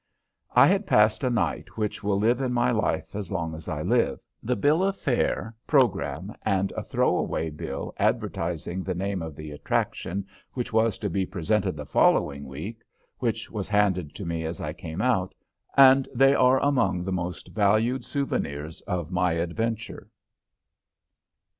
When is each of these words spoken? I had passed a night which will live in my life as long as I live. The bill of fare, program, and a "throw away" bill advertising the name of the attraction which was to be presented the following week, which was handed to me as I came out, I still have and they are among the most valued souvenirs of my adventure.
I 0.55 0.65
had 0.65 0.87
passed 0.87 1.23
a 1.23 1.29
night 1.29 1.77
which 1.77 2.03
will 2.03 2.17
live 2.17 2.41
in 2.41 2.51
my 2.53 2.71
life 2.71 3.15
as 3.15 3.31
long 3.31 3.53
as 3.53 3.69
I 3.69 3.83
live. 3.83 4.19
The 4.41 4.55
bill 4.55 4.83
of 4.83 4.95
fare, 4.97 5.53
program, 5.67 6.33
and 6.41 6.73
a 6.75 6.81
"throw 6.81 7.15
away" 7.19 7.51
bill 7.51 7.93
advertising 7.97 8.81
the 8.81 8.95
name 8.95 9.21
of 9.21 9.35
the 9.35 9.51
attraction 9.51 10.25
which 10.53 10.73
was 10.73 10.97
to 10.97 11.07
be 11.11 11.27
presented 11.27 11.77
the 11.77 11.85
following 11.85 12.45
week, 12.47 12.81
which 13.19 13.51
was 13.51 13.69
handed 13.69 14.15
to 14.15 14.25
me 14.25 14.43
as 14.43 14.59
I 14.59 14.73
came 14.73 15.03
out, 15.03 15.35
I 15.35 15.35
still 15.35 15.85
have 15.85 15.95
and 15.97 16.07
they 16.15 16.33
are 16.33 16.59
among 16.61 17.03
the 17.03 17.11
most 17.13 17.49
valued 17.49 18.03
souvenirs 18.03 18.81
of 18.87 19.11
my 19.11 19.33
adventure. 19.33 20.09